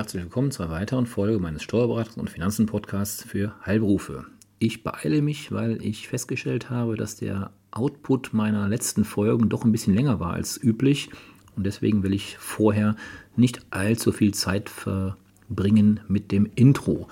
Herzlich 0.00 0.22
willkommen 0.22 0.50
zu 0.50 0.62
einer 0.62 0.72
weiteren 0.72 1.04
Folge 1.04 1.38
meines 1.38 1.60
Steuerberatungs- 1.62 2.18
und 2.18 2.30
Finanzen-Podcasts 2.30 3.22
für 3.22 3.54
Heilberufe. 3.66 4.24
Ich 4.58 4.82
beeile 4.82 5.20
mich, 5.20 5.52
weil 5.52 5.84
ich 5.84 6.08
festgestellt 6.08 6.70
habe, 6.70 6.96
dass 6.96 7.16
der 7.16 7.50
Output 7.70 8.32
meiner 8.32 8.66
letzten 8.66 9.04
Folgen 9.04 9.50
doch 9.50 9.62
ein 9.62 9.72
bisschen 9.72 9.94
länger 9.94 10.18
war 10.18 10.32
als 10.32 10.56
üblich 10.56 11.10
und 11.54 11.66
deswegen 11.66 12.02
will 12.02 12.14
ich 12.14 12.38
vorher 12.38 12.96
nicht 13.36 13.60
allzu 13.68 14.10
viel 14.10 14.32
Zeit 14.32 14.70
verbringen 14.70 16.00
mit 16.08 16.32
dem 16.32 16.48
Intro. 16.54 17.06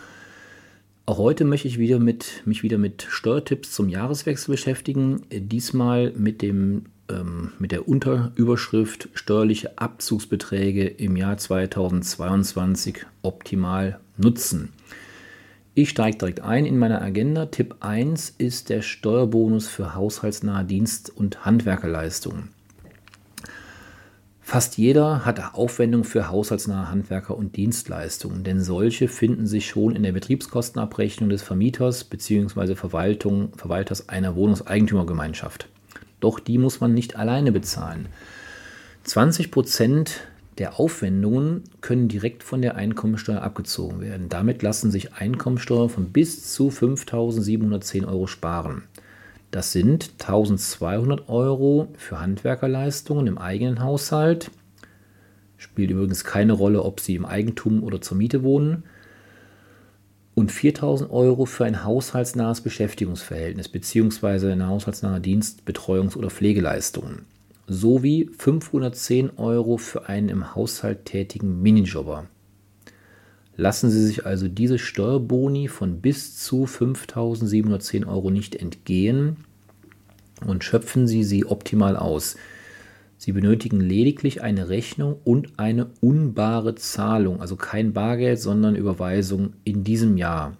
Auch 1.09 1.17
heute 1.17 1.47
möchte 1.47 1.69
ich 1.69 1.79
wieder 1.79 1.99
mit, 1.99 2.43
mich 2.45 2.63
wieder 2.63 2.77
mit 2.77 3.07
Steuertipps 3.09 3.73
zum 3.73 3.89
Jahreswechsel 3.89 4.53
beschäftigen. 4.53 5.23
Diesmal 5.31 6.13
mit 6.15 6.43
dem 6.43 6.85
ähm, 7.09 7.53
mit 7.59 7.73
der 7.73 7.89
Unterüberschrift 7.89 9.09
steuerliche 9.15 9.79
Abzugsbeträge 9.79 10.87
im 10.87 11.17
Jahr 11.17 11.39
2022 11.39 13.07
optimal 13.23 14.01
nutzen. 14.19 14.69
Ich 15.73 15.89
steige 15.89 16.19
direkt 16.19 16.43
ein 16.43 16.67
in 16.67 16.79
meiner 16.79 17.01
Agenda. 17.01 17.47
Tipp 17.47 17.77
1 17.81 18.35
ist 18.37 18.69
der 18.69 18.83
Steuerbonus 18.83 19.67
für 19.67 19.95
haushaltsnahe 19.95 20.67
Dienst- 20.67 21.09
und 21.09 21.47
Handwerkerleistungen. 21.47 22.51
Fast 24.51 24.79
jeder 24.79 25.27
hat 25.27 25.53
Aufwendungen 25.53 26.05
für 26.05 26.31
haushaltsnahe 26.31 26.91
Handwerker 26.91 27.37
und 27.37 27.57
Dienstleistungen, 27.57 28.45
denn 28.45 28.63
solche 28.63 29.07
finden 29.07 29.47
sich 29.47 29.69
schon 29.69 29.95
in 29.95 30.05
der 30.05 30.13
Betriebskostenabrechnung 30.13 31.29
des 31.29 31.43
Vermieters 31.43 32.05
bzw. 32.05 32.75
Verwalters 32.75 34.09
einer 34.09 34.37
Wohnungseigentümergemeinschaft. 34.37 35.69
Doch 36.21 36.41
die 36.41 36.57
muss 36.57 36.81
man 36.81 36.95
nicht 36.95 37.15
alleine 37.15 37.53
bezahlen. 37.53 38.09
20 39.05 39.51
Prozent 39.51 40.21
der 40.57 40.81
Aufwendungen 40.81 41.65
können 41.83 42.09
direkt 42.09 42.43
von 42.43 42.63
der 42.63 42.77
Einkommensteuer 42.77 43.43
abgezogen 43.43 44.01
werden. 44.01 44.31
Damit 44.31 44.63
lassen 44.63 44.91
sich 44.91 45.13
Einkommensteuer 45.13 45.91
von 45.91 46.07
bis 46.07 46.55
zu 46.55 46.71
5.710 46.71 48.09
Euro 48.09 48.27
sparen. 48.27 48.85
Das 49.51 49.73
sind 49.73 50.15
1.200 50.19 51.29
Euro 51.29 51.89
für 51.97 52.21
Handwerkerleistungen 52.21 53.27
im 53.27 53.39
eigenen 53.39 53.83
Haushalt. 53.83 54.51
Spielt 55.57 55.91
übrigens 55.91 56.25
keine 56.25 56.53
Rolle, 56.53 56.83
ob 56.83 57.01
Sie 57.01 57.15
im 57.15 57.25
Eigentum 57.25 57.83
oder 57.83 58.01
zur 58.01 58.17
Miete 58.17 58.43
wohnen 58.43 58.85
und 60.35 60.53
4000 60.53 61.11
Euro 61.11 61.47
für 61.47 61.65
ein 61.65 61.85
haushaltsnahes 61.85 62.61
Beschäftigungsverhältnis 62.61 63.69
bzw. 63.69 64.53
eine 64.53 64.69
haushaltsnahe 64.69 65.21
Dienst-, 65.21 65.63
Betreuungs- 65.67 66.17
oder 66.17 66.31
Pflegeleistungen 66.31 67.25
sowie 67.69 68.31
510 68.39 69.37
Euro 69.37 69.77
für 69.77 70.09
einen 70.09 70.29
im 70.29 70.55
Haushalt 70.55 71.05
tätigen 71.05 71.61
Minijobber. 71.61 72.27
Lassen 73.61 73.91
Sie 73.91 74.07
sich 74.07 74.25
also 74.25 74.47
diese 74.47 74.79
Steuerboni 74.79 75.67
von 75.67 76.01
bis 76.01 76.37
zu 76.37 76.65
5.710 76.65 78.07
Euro 78.07 78.31
nicht 78.31 78.55
entgehen 78.55 79.39
und 80.47 80.63
schöpfen 80.63 81.09
Sie 81.09 81.25
sie 81.25 81.45
optimal 81.45 81.97
aus. 81.97 82.37
Sie 83.17 83.33
benötigen 83.33 83.81
lediglich 83.81 84.43
eine 84.43 84.69
Rechnung 84.69 85.17
und 85.25 85.59
eine 85.59 85.89
unbare 86.01 86.77
Zahlung, 86.77 87.41
also 87.41 87.57
kein 87.57 87.93
Bargeld, 87.93 88.39
sondern 88.39 88.77
Überweisung 88.77 89.55
in 89.65 89.83
diesem 89.83 90.17
Jahr. 90.17 90.57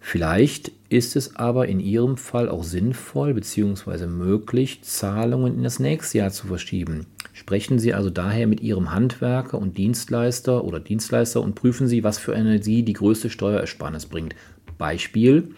Vielleicht 0.00 0.72
ist 0.88 1.14
es 1.14 1.36
aber 1.36 1.68
in 1.68 1.78
Ihrem 1.78 2.16
Fall 2.16 2.48
auch 2.48 2.64
sinnvoll 2.64 3.34
bzw. 3.34 4.06
möglich, 4.06 4.82
Zahlungen 4.82 5.54
in 5.54 5.62
das 5.62 5.78
nächste 5.78 6.18
Jahr 6.18 6.30
zu 6.30 6.46
verschieben. 6.46 7.06
Sprechen 7.34 7.78
Sie 7.78 7.94
also 7.94 8.10
daher 8.10 8.46
mit 8.46 8.60
Ihrem 8.60 8.92
Handwerker 8.92 9.58
und 9.58 9.78
Dienstleister 9.78 10.64
oder 10.64 10.80
Dienstleister 10.80 11.42
und 11.42 11.54
prüfen 11.54 11.86
Sie, 11.86 12.02
was 12.02 12.18
für 12.18 12.34
eine 12.34 12.62
Sie 12.62 12.82
die 12.82 12.94
größte 12.94 13.30
Steuerersparnis 13.30 14.06
bringt. 14.06 14.34
Beispiel. 14.78 15.54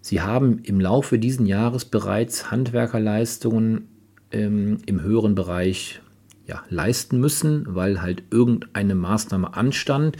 Sie 0.00 0.20
haben 0.20 0.58
im 0.64 0.80
Laufe 0.80 1.18
dieses 1.18 1.46
Jahres 1.46 1.84
bereits 1.84 2.50
Handwerkerleistungen 2.50 3.88
ähm, 4.32 4.78
im 4.86 5.00
höheren 5.00 5.34
Bereich 5.34 6.00
ja, 6.46 6.64
leisten 6.70 7.20
müssen, 7.20 7.64
weil 7.68 8.02
halt 8.02 8.24
irgendeine 8.30 8.94
Maßnahme 8.94 9.54
anstand. 9.54 10.16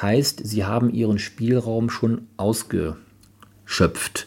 Heißt, 0.00 0.46
sie 0.46 0.64
haben 0.64 0.90
ihren 0.90 1.18
Spielraum 1.18 1.90
schon 1.90 2.22
ausgeschöpft. 2.36 4.26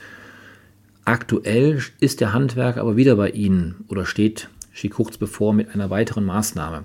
Aktuell 1.05 1.81
ist 1.99 2.21
der 2.21 2.33
Handwerker 2.33 2.81
aber 2.81 2.95
wieder 2.95 3.15
bei 3.15 3.29
Ihnen 3.29 3.85
oder 3.87 4.05
steht 4.05 4.49
sie 4.73 4.89
kurz 4.89 5.17
bevor 5.17 5.53
mit 5.53 5.73
einer 5.73 5.89
weiteren 5.89 6.25
Maßnahme. 6.25 6.83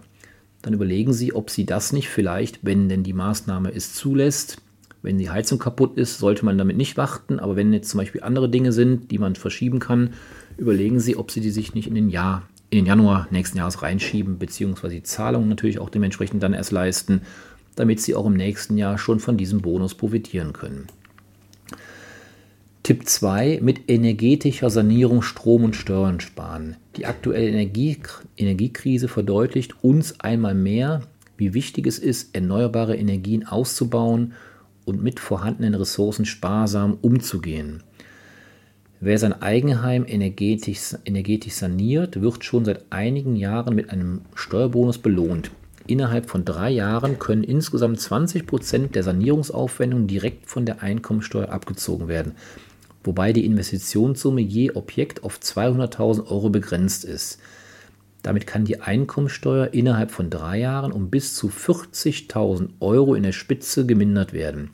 Dann 0.62 0.74
überlegen 0.74 1.12
Sie, 1.12 1.34
ob 1.34 1.50
Sie 1.50 1.66
das 1.66 1.92
nicht 1.92 2.08
vielleicht, 2.08 2.64
wenn 2.64 2.88
denn 2.88 3.02
die 3.02 3.12
Maßnahme 3.12 3.72
es 3.72 3.94
zulässt, 3.94 4.62
wenn 5.02 5.18
die 5.18 5.30
Heizung 5.30 5.60
kaputt 5.60 5.96
ist, 5.96 6.18
sollte 6.18 6.44
man 6.44 6.58
damit 6.58 6.76
nicht 6.76 6.96
warten. 6.96 7.38
Aber 7.38 7.54
wenn 7.54 7.72
jetzt 7.72 7.90
zum 7.90 7.98
Beispiel 7.98 8.22
andere 8.22 8.48
Dinge 8.48 8.72
sind, 8.72 9.10
die 9.12 9.18
man 9.18 9.36
verschieben 9.36 9.78
kann, 9.78 10.14
überlegen 10.56 10.98
Sie, 10.98 11.16
ob 11.16 11.30
Sie 11.30 11.40
die 11.40 11.50
sich 11.50 11.74
nicht 11.74 11.86
in 11.86 11.94
den, 11.94 12.08
Jahr, 12.08 12.42
in 12.70 12.78
den 12.78 12.86
Januar 12.86 13.28
nächsten 13.30 13.58
Jahres 13.58 13.82
reinschieben, 13.82 14.38
beziehungsweise 14.38 14.96
die 14.96 15.04
Zahlungen 15.04 15.48
natürlich 15.48 15.78
auch 15.78 15.90
dementsprechend 15.90 16.42
dann 16.42 16.54
erst 16.54 16.72
leisten, 16.72 17.20
damit 17.76 18.00
Sie 18.00 18.14
auch 18.14 18.26
im 18.26 18.34
nächsten 18.34 18.76
Jahr 18.76 18.98
schon 18.98 19.20
von 19.20 19.36
diesem 19.36 19.62
Bonus 19.62 19.94
profitieren 19.94 20.52
können. 20.52 20.86
Tipp 22.82 23.08
2. 23.08 23.60
Mit 23.62 23.90
energetischer 23.90 24.70
Sanierung 24.70 25.22
Strom 25.22 25.64
und 25.64 25.74
Steuern 25.74 26.20
sparen. 26.20 26.76
Die 26.96 27.06
aktuelle 27.06 27.48
Energie 27.48 27.98
Energiekrise 28.36 29.08
verdeutlicht 29.08 29.82
uns 29.82 30.20
einmal 30.20 30.54
mehr, 30.54 31.02
wie 31.36 31.52
wichtig 31.52 31.86
es 31.86 31.98
ist, 31.98 32.34
erneuerbare 32.34 32.96
Energien 32.96 33.46
auszubauen 33.46 34.34
und 34.84 35.02
mit 35.02 35.18
vorhandenen 35.20 35.74
Ressourcen 35.74 36.24
sparsam 36.24 36.96
umzugehen. 37.02 37.82
Wer 39.00 39.18
sein 39.18 39.42
Eigenheim 39.42 40.06
energetisch, 40.06 40.94
energetisch 41.04 41.54
saniert, 41.54 42.22
wird 42.22 42.44
schon 42.44 42.64
seit 42.64 42.84
einigen 42.90 43.36
Jahren 43.36 43.74
mit 43.74 43.90
einem 43.90 44.22
Steuerbonus 44.34 44.98
belohnt. 44.98 45.50
Innerhalb 45.86 46.28
von 46.28 46.44
drei 46.44 46.70
Jahren 46.70 47.18
können 47.18 47.44
insgesamt 47.44 48.00
20 48.00 48.46
Prozent 48.46 48.94
der 48.94 49.02
Sanierungsaufwendungen 49.04 50.06
direkt 50.06 50.46
von 50.46 50.66
der 50.66 50.82
Einkommensteuer 50.82 51.50
abgezogen 51.50 52.08
werden, 52.08 52.32
wobei 53.04 53.32
die 53.32 53.44
Investitionssumme 53.44 54.40
je 54.40 54.72
Objekt 54.72 55.22
auf 55.22 55.38
200.000 55.38 56.28
Euro 56.28 56.50
begrenzt 56.50 57.04
ist. 57.04 57.38
Damit 58.22 58.48
kann 58.48 58.64
die 58.64 58.80
Einkommensteuer 58.80 59.72
innerhalb 59.72 60.10
von 60.10 60.30
drei 60.30 60.58
Jahren 60.58 60.90
um 60.90 61.10
bis 61.10 61.36
zu 61.36 61.46
40.000 61.46 62.70
Euro 62.80 63.14
in 63.14 63.22
der 63.22 63.30
Spitze 63.30 63.86
gemindert 63.86 64.32
werden. 64.32 64.70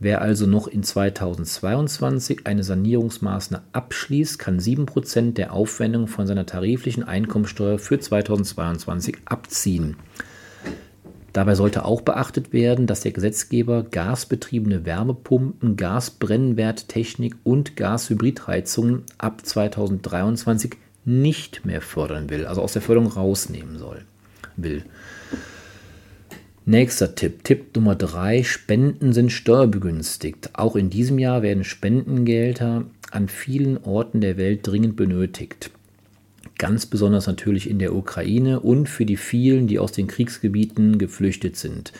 Wer 0.00 0.22
also 0.22 0.46
noch 0.46 0.68
in 0.68 0.84
2022 0.84 2.46
eine 2.46 2.62
Sanierungsmaßnahme 2.62 3.64
abschließt, 3.72 4.38
kann 4.38 4.60
7% 4.60 5.32
der 5.32 5.52
Aufwendung 5.52 6.06
von 6.06 6.26
seiner 6.26 6.46
tariflichen 6.46 7.02
Einkommensteuer 7.02 7.78
für 7.80 7.98
2022 7.98 9.16
abziehen. 9.24 9.96
Dabei 11.32 11.56
sollte 11.56 11.84
auch 11.84 12.00
beachtet 12.00 12.52
werden, 12.52 12.86
dass 12.86 13.00
der 13.00 13.12
Gesetzgeber 13.12 13.82
gasbetriebene 13.82 14.86
Wärmepumpen, 14.86 15.76
Gasbrennwerttechnik 15.76 17.34
und 17.42 17.76
Gashybridheizungen 17.76 19.02
ab 19.18 19.44
2023 19.44 20.76
nicht 21.04 21.64
mehr 21.64 21.80
fördern 21.80 22.30
will, 22.30 22.46
also 22.46 22.62
aus 22.62 22.72
der 22.72 22.82
Förderung 22.82 23.08
rausnehmen 23.08 23.78
soll, 23.78 24.02
will. 24.56 24.84
Nächster 26.70 27.14
Tipp, 27.14 27.44
Tipp 27.44 27.74
Nummer 27.76 27.94
3, 27.94 28.42
Spenden 28.42 29.14
sind 29.14 29.32
steuerbegünstigt. 29.32 30.50
Auch 30.52 30.76
in 30.76 30.90
diesem 30.90 31.18
Jahr 31.18 31.40
werden 31.40 31.64
Spendengelder 31.64 32.84
an 33.10 33.28
vielen 33.28 33.78
Orten 33.84 34.20
der 34.20 34.36
Welt 34.36 34.66
dringend 34.66 34.94
benötigt. 34.94 35.70
Ganz 36.58 36.84
besonders 36.84 37.26
natürlich 37.26 37.70
in 37.70 37.78
der 37.78 37.94
Ukraine 37.94 38.60
und 38.60 38.86
für 38.86 39.06
die 39.06 39.16
vielen, 39.16 39.66
die 39.66 39.78
aus 39.78 39.92
den 39.92 40.08
Kriegsgebieten 40.08 40.98
geflüchtet 40.98 41.56
sind. 41.56 41.94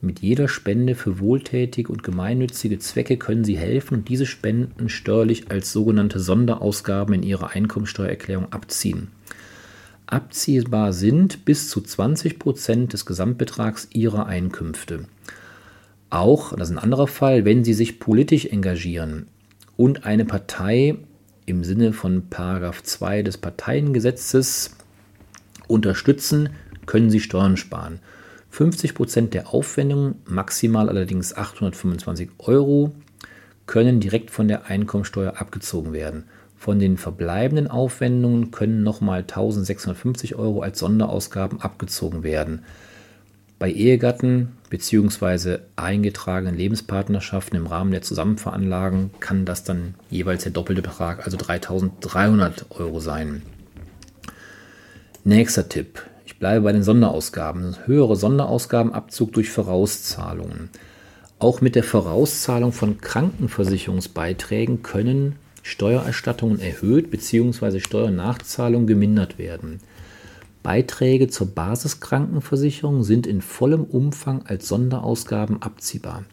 Mit 0.00 0.20
jeder 0.20 0.46
Spende 0.46 0.94
für 0.94 1.18
wohltätige 1.18 1.90
und 1.90 2.04
gemeinnützige 2.04 2.78
Zwecke 2.78 3.16
können 3.16 3.42
Sie 3.42 3.58
helfen 3.58 3.94
und 3.94 4.08
diese 4.08 4.26
Spenden 4.26 4.88
steuerlich 4.88 5.50
als 5.50 5.72
sogenannte 5.72 6.20
Sonderausgaben 6.20 7.12
in 7.16 7.24
Ihrer 7.24 7.50
Einkommensteuererklärung 7.50 8.52
abziehen. 8.52 9.08
Abziehbar 10.12 10.92
sind 10.92 11.46
bis 11.46 11.70
zu 11.70 11.80
20 11.80 12.38
Prozent 12.38 12.92
des 12.92 13.06
Gesamtbetrags 13.06 13.88
Ihrer 13.94 14.26
Einkünfte. 14.26 15.06
Auch, 16.10 16.54
das 16.54 16.68
ist 16.68 16.76
ein 16.76 16.82
anderer 16.82 17.06
Fall, 17.06 17.46
wenn 17.46 17.64
Sie 17.64 17.72
sich 17.72 17.98
politisch 17.98 18.44
engagieren 18.44 19.28
und 19.78 20.04
eine 20.04 20.26
Partei 20.26 20.98
im 21.46 21.64
Sinne 21.64 21.94
von 21.94 22.24
2 22.30 23.22
des 23.22 23.38
Parteiengesetzes 23.38 24.76
unterstützen, 25.66 26.50
können 26.84 27.08
Sie 27.08 27.20
Steuern 27.20 27.56
sparen. 27.56 28.00
50 28.50 28.94
Prozent 28.94 29.32
der 29.32 29.54
Aufwendungen, 29.54 30.16
maximal 30.26 30.90
allerdings 30.90 31.34
825 31.34 32.28
Euro, 32.36 32.94
können 33.64 33.98
direkt 33.98 34.30
von 34.30 34.46
der 34.46 34.66
Einkommensteuer 34.66 35.40
abgezogen 35.40 35.94
werden. 35.94 36.24
Von 36.62 36.78
den 36.78 36.96
verbleibenden 36.96 37.66
Aufwendungen 37.66 38.52
können 38.52 38.84
nochmal 38.84 39.22
1650 39.22 40.36
Euro 40.36 40.60
als 40.60 40.78
Sonderausgaben 40.78 41.60
abgezogen 41.60 42.22
werden. 42.22 42.62
Bei 43.58 43.68
Ehegatten 43.68 44.52
bzw. 44.70 45.58
eingetragenen 45.74 46.56
Lebenspartnerschaften 46.56 47.58
im 47.58 47.66
Rahmen 47.66 47.90
der 47.90 48.02
Zusammenveranlagen 48.02 49.10
kann 49.18 49.44
das 49.44 49.64
dann 49.64 49.94
jeweils 50.08 50.44
der 50.44 50.52
doppelte 50.52 50.82
Betrag, 50.82 51.24
also 51.24 51.36
3.300 51.36 52.70
Euro 52.78 53.00
sein. 53.00 53.42
Nächster 55.24 55.68
Tipp. 55.68 56.04
Ich 56.26 56.38
bleibe 56.38 56.62
bei 56.62 56.72
den 56.72 56.84
Sonderausgaben. 56.84 57.74
Höhere 57.86 58.14
Sonderausgabenabzug 58.14 59.32
durch 59.32 59.50
Vorauszahlungen. 59.50 60.70
Auch 61.40 61.60
mit 61.60 61.74
der 61.74 61.82
Vorauszahlung 61.82 62.70
von 62.70 63.00
Krankenversicherungsbeiträgen 63.00 64.84
können 64.84 65.34
Steuererstattungen 65.62 66.60
erhöht 66.60 67.10
bzw. 67.10 67.80
Steuernachzahlungen 67.80 68.86
gemindert 68.86 69.38
werden. 69.38 69.80
Beiträge 70.62 71.28
zur 71.28 71.48
Basiskrankenversicherung 71.48 73.02
sind 73.02 73.26
in 73.26 73.40
vollem 73.40 73.82
Umfang 73.84 74.42
als 74.46 74.68
Sonderausgaben 74.68 75.60
abziehbar. 75.62 76.24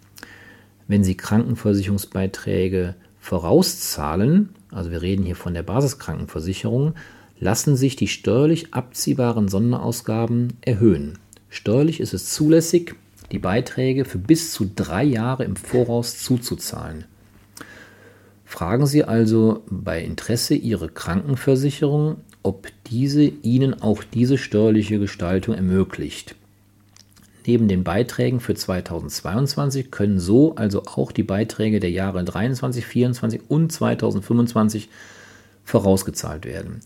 Wenn 0.87 1.03
Sie 1.03 1.15
Krankenversicherungsbeiträge 1.15 2.95
vorauszahlen, 3.19 4.49
also 4.71 4.91
wir 4.91 5.01
reden 5.01 5.23
hier 5.23 5.35
von 5.35 5.53
der 5.53 5.63
Basiskrankenversicherung, 5.63 6.93
lassen 7.39 7.75
sich 7.75 7.95
die 7.95 8.07
steuerlich 8.07 8.73
abziehbaren 8.73 9.47
Sonderausgaben 9.47 10.53
erhöhen. 10.61 11.17
Steuerlich 11.49 11.99
ist 11.99 12.13
es 12.13 12.31
zulässig, 12.31 12.95
die 13.31 13.39
Beiträge 13.39 14.05
für 14.05 14.17
bis 14.17 14.51
zu 14.51 14.69
drei 14.75 15.03
Jahre 15.03 15.43
im 15.43 15.55
Voraus 15.55 16.19
zuzuzahlen. 16.19 17.05
Fragen 18.49 18.87
Sie 18.87 19.03
also 19.03 19.61
bei 19.69 20.03
Interesse 20.03 20.55
Ihre 20.55 20.89
Krankenversicherung, 20.89 22.17
ob 22.41 22.69
diese 22.89 23.21
Ihnen 23.21 23.79
auch 23.79 24.03
diese 24.03 24.39
steuerliche 24.39 24.97
Gestaltung 24.97 25.53
ermöglicht. 25.53 26.33
Neben 27.45 27.67
den 27.67 27.83
Beiträgen 27.83 28.39
für 28.39 28.55
2022 28.55 29.91
können 29.91 30.19
so 30.19 30.55
also 30.55 30.81
auch 30.87 31.11
die 31.11 31.21
Beiträge 31.21 31.79
der 31.79 31.91
Jahre 31.91 32.23
23, 32.23 32.87
24 32.87 33.41
und 33.49 33.71
2025 33.71 34.89
vorausgezahlt 35.63 36.45
werden. 36.45 36.79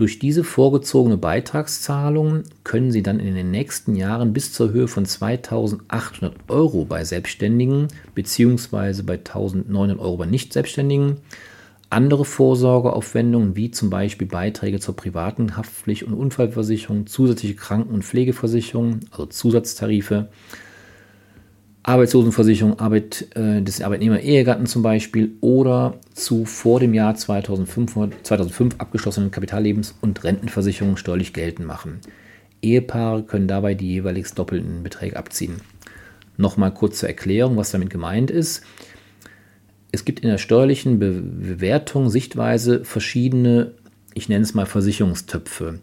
Durch 0.00 0.18
diese 0.18 0.44
vorgezogene 0.44 1.18
Beitragszahlung 1.18 2.44
können 2.64 2.90
Sie 2.90 3.02
dann 3.02 3.20
in 3.20 3.34
den 3.34 3.50
nächsten 3.50 3.96
Jahren 3.96 4.32
bis 4.32 4.50
zur 4.50 4.70
Höhe 4.72 4.88
von 4.88 5.04
2.800 5.04 6.32
Euro 6.48 6.86
bei 6.86 7.04
Selbstständigen 7.04 7.88
bzw. 8.14 9.02
bei 9.02 9.16
1.900 9.16 9.98
Euro 9.98 10.16
bei 10.16 10.24
Nicht-Selbstständigen 10.24 11.18
andere 11.90 12.24
Vorsorgeaufwendungen 12.24 13.56
wie 13.56 13.72
zum 13.72 13.90
Beispiel 13.90 14.26
Beiträge 14.26 14.80
zur 14.80 14.96
privaten 14.96 15.58
Haftpflicht- 15.58 16.04
und 16.04 16.14
Unfallversicherung, 16.14 17.06
zusätzliche 17.06 17.56
Kranken- 17.56 17.92
und 17.92 18.02
Pflegeversicherung, 18.02 19.00
also 19.10 19.26
Zusatztarife, 19.26 20.30
Arbeitslosenversicherung 21.90 22.78
Arbeit, 22.78 23.26
äh, 23.34 23.62
des 23.62 23.82
Arbeitnehmer-Ehegatten 23.82 24.66
zum 24.66 24.82
Beispiel 24.82 25.32
oder 25.40 25.98
zu 26.14 26.44
vor 26.44 26.78
dem 26.78 26.94
Jahr 26.94 27.16
2005, 27.16 28.22
2005 28.22 28.76
abgeschlossenen 28.78 29.32
Kapitallebens- 29.32 29.94
und 30.00 30.22
Rentenversicherungen 30.22 30.96
steuerlich 30.96 31.32
geltend 31.32 31.66
machen. 31.66 32.00
Ehepaare 32.62 33.24
können 33.24 33.48
dabei 33.48 33.74
die 33.74 33.88
jeweils 33.88 34.34
doppelten 34.34 34.84
Beträge 34.84 35.16
abziehen. 35.16 35.56
Nochmal 36.36 36.72
kurz 36.72 37.00
zur 37.00 37.08
Erklärung, 37.08 37.56
was 37.56 37.72
damit 37.72 37.90
gemeint 37.90 38.30
ist. 38.30 38.62
Es 39.90 40.04
gibt 40.04 40.20
in 40.20 40.28
der 40.28 40.38
steuerlichen 40.38 41.00
Bewertung, 41.00 42.08
Sichtweise 42.08 42.84
verschiedene, 42.84 43.72
ich 44.14 44.28
nenne 44.28 44.44
es 44.44 44.54
mal 44.54 44.66
Versicherungstöpfe. 44.66 45.80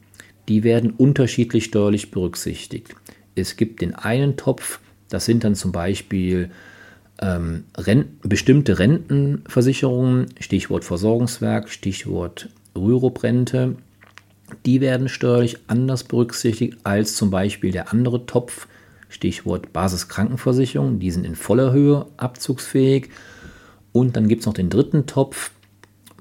Die 0.47 0.63
werden 0.63 0.91
unterschiedlich 0.91 1.65
steuerlich 1.65 2.11
berücksichtigt. 2.11 2.95
Es 3.35 3.57
gibt 3.57 3.81
den 3.81 3.93
einen 3.93 4.37
Topf, 4.37 4.79
das 5.09 5.25
sind 5.25 5.43
dann 5.43 5.55
zum 5.55 5.71
Beispiel 5.71 6.49
ähm, 7.21 7.65
Renten, 7.77 8.27
bestimmte 8.27 8.79
Rentenversicherungen, 8.79 10.27
Stichwort 10.39 10.83
Versorgungswerk, 10.83 11.69
Stichwort 11.69 12.49
Rürup-Rente. 12.75 13.75
Die 14.65 14.81
werden 14.81 15.09
steuerlich 15.09 15.57
anders 15.67 16.03
berücksichtigt 16.03 16.77
als 16.83 17.15
zum 17.15 17.31
Beispiel 17.31 17.71
der 17.71 17.91
andere 17.91 18.25
Topf, 18.25 18.67
Stichwort 19.09 19.73
Basiskrankenversicherung. 19.73 20.99
Die 20.99 21.11
sind 21.11 21.25
in 21.25 21.35
voller 21.35 21.71
Höhe 21.71 22.05
abzugsfähig. 22.17 23.09
Und 23.91 24.15
dann 24.15 24.27
gibt 24.27 24.41
es 24.41 24.45
noch 24.45 24.53
den 24.53 24.69
dritten 24.69 25.05
Topf, 25.05 25.51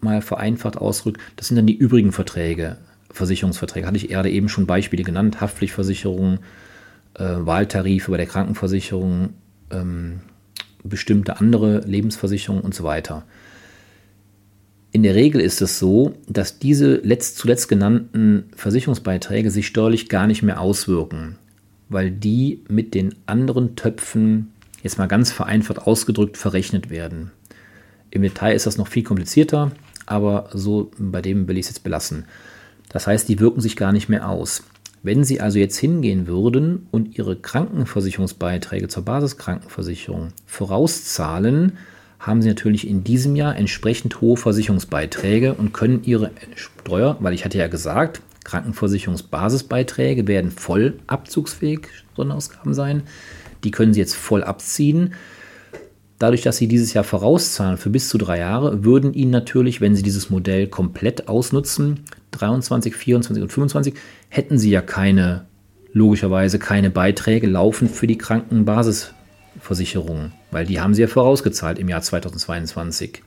mal 0.01 0.23
vereinfacht 0.23 0.79
ausgedrückt, 0.79 1.21
das 1.37 1.49
sind 1.49 1.57
dann 1.57 1.67
die 1.67 1.77
übrigen 1.77 2.13
Verträge, 2.13 2.79
Versicherungsverträge. 3.11 3.87
Hatte 3.87 3.97
ich 3.97 4.09
gerade 4.09 4.31
eben 4.31 4.49
schon 4.49 4.67
Beispiele 4.67 5.03
genannt, 5.03 5.41
Haftpflichtversicherung, 5.41 6.39
äh, 7.19 7.47
Wahltarife 7.47 8.11
bei 8.11 8.17
der 8.17 8.27
Krankenversicherung, 8.27 9.31
ähm, 9.71 10.21
bestimmte 10.85 11.41
andere 11.41 11.81
Lebensversicherungen 11.81 12.63
und 12.63 12.75
so 12.75 12.85
weiter. 12.85 13.25
In 14.93 15.03
der 15.03 15.15
Regel 15.15 15.41
ist 15.41 15.61
es 15.61 15.79
so, 15.79 16.15
dass 16.27 16.59
diese 16.59 16.97
letzt, 16.97 17.37
zuletzt 17.37 17.69
genannten 17.69 18.45
Versicherungsbeiträge 18.55 19.51
sich 19.51 19.67
steuerlich 19.67 20.09
gar 20.09 20.27
nicht 20.27 20.43
mehr 20.43 20.61
auswirken, 20.61 21.37
weil 21.89 22.11
die 22.11 22.65
mit 22.69 22.95
den 22.95 23.15
anderen 23.27 23.77
Töpfen, 23.77 24.53
jetzt 24.83 24.97
mal 24.99 25.07
ganz 25.07 25.33
vereinfacht 25.33 25.81
ausgedrückt, 25.81 26.37
verrechnet 26.37 26.89
werden. 26.89 27.33
Im 28.11 28.23
Detail 28.23 28.55
ist 28.55 28.67
das 28.67 28.79
noch 28.79 28.89
viel 28.89 29.03
komplizierter, 29.03 29.73
aber 30.07 30.49
so 30.53 30.91
bei 30.99 31.21
dem 31.21 31.49
will 31.49 31.59
ich 31.59 31.67
es 31.67 31.71
jetzt 31.73 31.83
belassen. 31.83 32.25
Das 32.89 33.07
heißt, 33.07 33.29
die 33.29 33.41
wirken 33.41 33.61
sich 33.61 33.77
gar 33.77 33.93
nicht 33.93 34.09
mehr 34.09 34.29
aus. 34.29 34.63
Wenn 35.03 35.25
Sie 35.25 35.41
also 35.41 35.59
jetzt 35.59 35.77
hingehen 35.77 36.27
würden 36.27 36.89
und 36.91 37.17
Ihre 37.17 37.37
Krankenversicherungsbeiträge 37.37 38.89
zur 38.89 39.05
Basiskrankenversicherung 39.05 40.29
vorauszahlen, 40.47 41.79
haben 42.19 42.43
Sie 42.43 42.49
natürlich 42.49 42.89
in 42.89 43.05
diesem 43.05 43.37
Jahr 43.37 43.57
entsprechend 43.57 44.21
hohe 44.21 44.37
Versicherungsbeiträge 44.37 45.55
und 45.55 45.73
können 45.73 46.03
Ihre 46.05 46.33
Steuer, 46.55 47.17
weil 47.21 47.35
ich 47.35 47.45
hatte 47.45 47.59
ja 47.59 47.69
gesagt, 47.69 48.21
Krankenversicherungsbasisbeiträge 48.45 50.27
werden 50.27 50.51
voll 50.51 50.99
abzugsfähig, 51.07 51.89
Sonderausgaben 52.17 52.75
sein. 52.75 53.03
Die 53.65 53.71
können 53.71 53.93
Sie 53.93 54.01
jetzt 54.01 54.15
voll 54.15 54.45
abziehen. 54.45 55.15
Dadurch, 56.19 56.41
dass 56.41 56.57
Sie 56.57 56.67
dieses 56.67 56.95
Jahr 56.95 57.05
vorauszahlen 57.05 57.77
für 57.77 57.91
bis 57.91 58.09
zu 58.09 58.17
drei 58.17 58.39
Jahre, 58.39 58.85
würden 58.85 59.13
Ihnen 59.13 59.31
natürlich, 59.31 59.83
wenn 59.83 59.95
Sie 59.95 60.03
dieses 60.03 60.31
Modell 60.31 60.67
komplett 60.67 61.29
ausnutzen, 61.29 62.01
23, 62.31 62.97
24 62.97 63.43
und 63.43 63.53
25, 63.53 63.93
hätten 64.31 64.57
Sie 64.59 64.71
ja 64.71 64.81
keine, 64.81 65.45
logischerweise 65.93 66.59
keine 66.59 66.89
Beiträge 66.89 67.47
laufen 67.47 67.91
für 67.91 68.07
die 68.07 68.17
Krankenbasisversicherung, 68.17 70.33
weil 70.51 70.65
die 70.65 70.81
haben 70.81 70.95
Sie 70.95 71.03
ja 71.03 71.09
vorausgezahlt 71.09 71.79
im 71.79 71.91
Jahr 71.91 72.01
2022. 72.01 73.23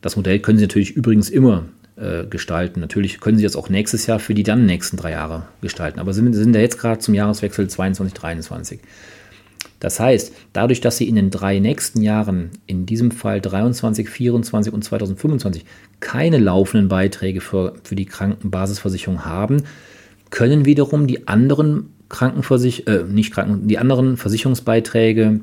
Das 0.00 0.16
Modell 0.16 0.38
können 0.38 0.56
Sie 0.56 0.64
natürlich 0.64 0.92
übrigens 0.92 1.28
immer 1.28 1.66
äh, 1.96 2.24
gestalten. 2.24 2.80
Natürlich 2.80 3.20
können 3.20 3.36
Sie 3.36 3.44
das 3.44 3.56
auch 3.56 3.68
nächstes 3.68 4.06
Jahr 4.06 4.18
für 4.18 4.32
die 4.32 4.44
dann 4.44 4.64
nächsten 4.64 4.96
drei 4.96 5.10
Jahre 5.10 5.42
gestalten, 5.60 6.00
aber 6.00 6.14
sind, 6.14 6.32
sind 6.32 6.54
ja 6.54 6.62
jetzt 6.62 6.78
gerade 6.78 7.00
zum 7.00 7.12
Jahreswechsel 7.12 7.68
22, 7.68 8.14
23. 8.14 8.80
Das 9.78 9.98
heißt, 9.98 10.34
dadurch, 10.52 10.80
dass 10.80 10.98
Sie 10.98 11.08
in 11.08 11.16
den 11.16 11.30
drei 11.30 11.58
nächsten 11.58 12.02
Jahren, 12.02 12.50
in 12.66 12.86
diesem 12.86 13.10
Fall 13.10 13.40
23, 13.40 14.08
24 14.08 14.72
und 14.72 14.84
2025, 14.84 15.64
keine 16.00 16.38
laufenden 16.38 16.88
Beiträge 16.88 17.40
für, 17.40 17.74
für 17.82 17.96
die 17.96 18.06
Krankenbasisversicherung 18.06 19.24
haben, 19.24 19.62
können 20.30 20.64
wiederum 20.64 21.06
die 21.06 21.28
anderen 21.28 21.94
Krankenversich 22.08 22.86
äh, 22.86 23.04
nicht 23.04 23.32
Kranken, 23.32 23.68
die 23.68 23.78
anderen 23.78 24.16
Versicherungsbeiträge 24.16 25.40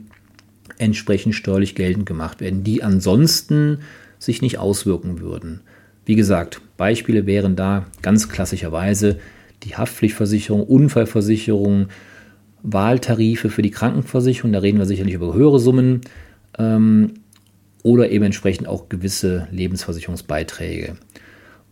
entsprechend 0.77 1.33
steuerlich 1.33 1.75
geltend 1.75 2.05
gemacht 2.05 2.41
werden, 2.41 2.63
die 2.63 2.83
ansonsten 2.83 3.79
sich 4.19 4.41
nicht 4.41 4.59
auswirken 4.59 5.19
würden. 5.19 5.62
Wie 6.05 6.15
gesagt, 6.15 6.62
Beispiele 6.77 7.25
wären 7.25 7.55
da 7.55 7.86
ganz 8.01 8.29
klassischerweise 8.29 9.19
die 9.63 9.75
Haftpflichtversicherung, 9.75 10.63
Unfallversicherung, 10.63 11.88
Wahltarife 12.64 13.50
für 13.50 13.62
die 13.62 13.72
Krankenversicherung, 13.72 14.52
da 14.52 14.60
reden 14.60 14.80
wir 14.80 14.86
sicherlich 14.86 15.14
über 15.14 15.34
höhere 15.34 15.60
Summen, 15.60 16.02
ähm, 16.58 17.14
oder 17.84 18.10
eben 18.10 18.26
entsprechend 18.26 18.68
auch 18.68 18.90
gewisse 18.90 19.48
Lebensversicherungsbeiträge. 19.52 20.98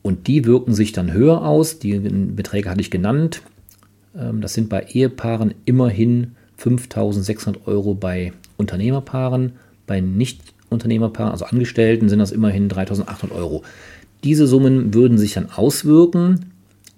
Und 0.02 0.28
die 0.28 0.46
wirken 0.46 0.74
sich 0.74 0.92
dann 0.92 1.12
höher 1.12 1.44
aus. 1.44 1.80
Die 1.80 1.98
Beträge 1.98 2.70
hatte 2.70 2.82
ich 2.82 2.92
genannt. 2.92 3.42
Ähm, 4.16 4.40
das 4.40 4.54
sind 4.54 4.70
bei 4.70 4.84
Ehepaaren 4.84 5.54
immerhin 5.66 6.36
5.600 6.60 7.66
Euro 7.66 7.96
bei 7.96 8.32
Unternehmerpaaren. 8.56 9.54
Bei 9.88 10.00
Nicht-Unternehmerpaaren, 10.00 11.32
also 11.32 11.46
Angestellten, 11.46 12.08
sind 12.08 12.20
das 12.20 12.32
immerhin 12.32 12.70
3.800 12.70 13.32
Euro. 13.32 13.64
Diese 14.24 14.48
Summen 14.48 14.94
würden 14.94 15.18
sich 15.18 15.34
dann 15.34 15.50
auswirken, 15.50 16.52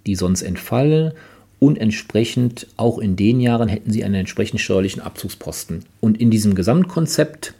die 0.05 0.15
sonst 0.15 0.41
entfallen 0.41 1.13
und 1.59 1.77
entsprechend 1.77 2.67
auch 2.77 2.99
in 2.99 3.15
den 3.15 3.39
Jahren 3.39 3.67
hätten 3.67 3.91
sie 3.91 4.03
einen 4.03 4.15
entsprechend 4.15 4.61
steuerlichen 4.61 5.01
Abzugsposten. 5.01 5.85
Und 5.99 6.19
in 6.19 6.29
diesem 6.29 6.53
Gesamtkonzept 6.55 7.53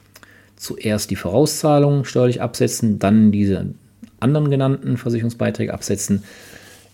zuerst 0.56 1.10
die 1.10 1.16
Vorauszahlung 1.16 2.06
steuerlich 2.06 2.42
absetzen, 2.42 3.00
dann 3.00 3.32
diese 3.32 3.74
anderen 4.20 4.50
genannten 4.50 4.98
Versicherungsbeiträge 4.98 5.74
absetzen. 5.74 6.24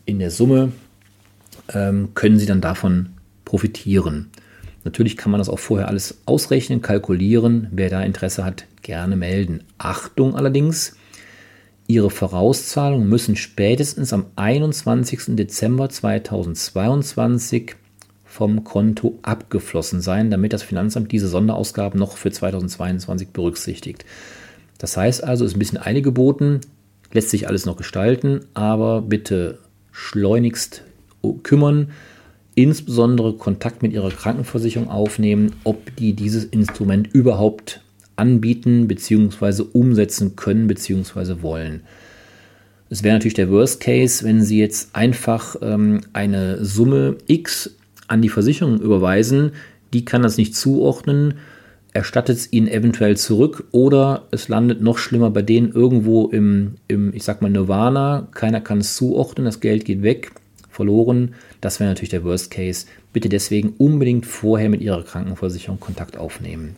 In 0.06 0.20
der 0.20 0.32
Summe 0.32 0.72
ähm, 1.74 2.10
können 2.14 2.40
Sie 2.40 2.46
dann 2.46 2.62
davon 2.62 3.10
profitieren. 3.46 4.30
Natürlich 4.84 5.16
kann 5.16 5.32
man 5.32 5.40
das 5.40 5.50
auch 5.50 5.60
vorher 5.60 5.88
alles 5.88 6.20
ausrechnen, 6.26 6.82
kalkulieren. 6.82 7.68
Wer 7.72 7.90
da 7.90 8.04
Interesse 8.04 8.44
hat, 8.44 8.66
gerne 8.82 9.16
melden. 9.16 9.64
Achtung 9.78 10.36
allerdings, 10.36 10.98
Ihre 11.94 12.10
Vorauszahlungen 12.10 13.08
müssen 13.08 13.36
spätestens 13.36 14.14
am 14.14 14.26
21. 14.36 15.36
Dezember 15.36 15.90
2022 15.90 17.76
vom 18.26 18.64
Konto 18.64 19.20
abgeflossen 19.22 20.02
sein, 20.02 20.32
damit 20.32 20.54
das 20.54 20.64
Finanzamt 20.64 21.12
diese 21.12 21.28
Sonderausgaben 21.28 22.00
noch 22.00 22.18
für 22.18 22.32
2022 22.32 23.28
berücksichtigt. 23.30 24.06
Das 24.80 24.98
heißt 24.98 25.24
also, 25.24 25.46
es 25.46 25.52
ist 25.52 25.56
ein 25.56 25.60
bisschen 25.60 25.78
eine 25.78 26.02
geboten, 26.02 26.62
lässt 27.12 27.30
sich 27.30 27.48
alles 27.48 27.68
noch 27.68 27.78
gestalten, 27.78 28.40
aber 28.56 29.04
bitte 29.04 29.60
schleunigst 29.92 30.82
kümmern, 31.44 31.92
insbesondere 32.56 33.34
Kontakt 33.34 33.84
mit 33.84 33.94
Ihrer 33.94 34.10
Krankenversicherung 34.10 34.90
aufnehmen, 34.90 35.58
ob 35.64 35.96
die 35.98 36.14
dieses 36.14 36.44
Instrument 36.44 37.14
überhaupt 37.14 37.83
anbieten 38.16 38.88
bzw. 38.88 39.64
umsetzen 39.74 40.36
können 40.36 40.68
bzw. 40.68 41.42
wollen. 41.42 41.82
Es 42.90 43.04
wäre 43.04 43.16
natürlich 43.16 43.34
der 43.34 43.50
Worst 43.50 43.80
Case, 43.80 44.24
wenn 44.24 44.44
Sie 44.44 44.60
jetzt 44.60 44.96
einfach 44.96 45.56
ähm, 45.62 46.02
eine 46.14 46.64
Summe 46.64 47.18
X 47.28 47.76
an 48.08 48.22
die 48.22 48.30
Versicherung 48.30 48.80
überweisen, 48.80 49.54
die 49.94 50.06
kann 50.06 50.22
das 50.22 50.38
nicht 50.38 50.56
zuordnen, 50.56 51.36
erstattet 51.94 52.38
es 52.38 52.54
ihnen 52.54 52.68
eventuell 52.68 53.18
zurück 53.18 53.66
oder 53.72 54.28
es 54.32 54.48
landet 54.48 54.82
noch 54.82 54.98
schlimmer 54.98 55.30
bei 55.30 55.42
denen 55.42 55.72
irgendwo 55.72 56.28
im, 56.28 56.76
im 56.88 57.14
ich 57.14 57.24
sag 57.24 57.42
mal, 57.42 57.50
Nirvana, 57.50 58.28
keiner 58.32 58.62
kann 58.62 58.80
es 58.80 58.96
zuordnen, 58.96 59.46
das 59.46 59.60
Geld 59.60 59.86
geht 59.86 60.02
weg, 60.02 60.32
verloren. 60.70 61.36
Das 61.62 61.80
wäre 61.80 61.90
natürlich 61.90 62.10
der 62.10 62.24
Worst 62.24 62.52
Case. 62.52 62.88
Bitte 63.14 63.30
deswegen 63.30 63.74
unbedingt 63.78 64.26
vorher 64.26 64.70
mit 64.70 64.82
Ihrer 64.82 65.04
Krankenversicherung 65.04 65.80
Kontakt 65.80 66.18
aufnehmen. 66.18 66.76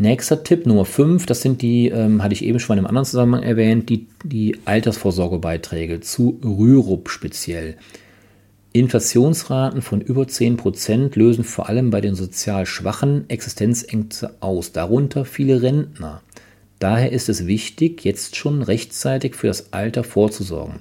Nächster 0.00 0.42
Tipp 0.42 0.64
Nummer 0.64 0.86
5, 0.86 1.26
das 1.26 1.42
sind 1.42 1.60
die, 1.60 1.88
ähm, 1.88 2.22
hatte 2.22 2.32
ich 2.32 2.42
eben 2.42 2.58
schon 2.58 2.78
in 2.78 2.78
einem 2.78 2.86
anderen 2.86 3.04
Zusammenhang 3.04 3.42
erwähnt, 3.42 3.90
die, 3.90 4.06
die 4.24 4.56
Altersvorsorgebeiträge 4.64 6.00
zu 6.00 6.40
Rürup 6.42 7.10
speziell. 7.10 7.76
Inflationsraten 8.72 9.82
von 9.82 10.00
über 10.00 10.22
10% 10.22 11.18
lösen 11.18 11.44
vor 11.44 11.68
allem 11.68 11.90
bei 11.90 12.00
den 12.00 12.14
sozial 12.14 12.64
Schwachen 12.64 13.28
Existenzängste 13.28 14.36
aus, 14.40 14.72
darunter 14.72 15.26
viele 15.26 15.60
Rentner. 15.60 16.22
Daher 16.78 17.12
ist 17.12 17.28
es 17.28 17.46
wichtig, 17.46 18.02
jetzt 18.02 18.36
schon 18.36 18.62
rechtzeitig 18.62 19.34
für 19.34 19.48
das 19.48 19.74
Alter 19.74 20.02
vorzusorgen. 20.02 20.76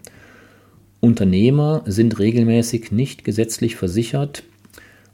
Unternehmer 1.01 1.83
sind 1.85 2.19
regelmäßig 2.19 2.93
nicht 2.93 3.25
gesetzlich 3.25 3.75
versichert, 3.75 4.43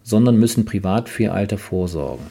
sondern 0.03 0.37
müssen 0.37 0.63
privat 0.63 1.09
für 1.09 1.23
ihr 1.23 1.33
Alter 1.33 1.57
vorsorgen. 1.57 2.27